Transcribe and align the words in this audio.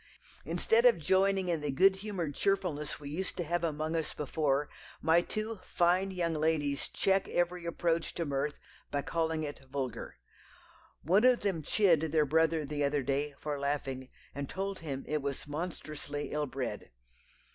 Instead 0.45 0.83
of 0.87 0.97
joining 0.97 1.47
in 1.47 1.61
the 1.61 1.69
good 1.69 1.97
humoured 1.97 2.33
cheerfulness 2.33 2.99
we 2.99 3.07
used 3.11 3.37
to 3.37 3.43
have 3.43 3.63
among 3.63 3.95
us 3.95 4.15
before, 4.15 4.67
my 4.99 5.21
two 5.21 5.59
fine 5.63 6.09
young 6.09 6.33
ladies 6.33 6.87
check 6.87 7.27
every 7.29 7.65
approach 7.67 8.11
to 8.15 8.25
mirth, 8.25 8.57
by 8.89 9.03
calling 9.03 9.43
it 9.43 9.63
vulgar. 9.69 10.17
One 11.03 11.23
of 11.23 11.41
them 11.41 11.61
chid 11.61 11.99
their 11.99 12.25
brother 12.25 12.65
the 12.65 12.83
other 12.83 13.03
day 13.03 13.35
for 13.37 13.59
laughing, 13.59 14.09
and 14.33 14.49
told 14.49 14.79
him 14.79 15.05
it 15.07 15.21
was 15.21 15.47
monstrously 15.47 16.31
ill 16.31 16.47
bred.... 16.47 16.89